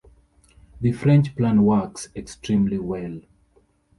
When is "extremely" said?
2.15-2.79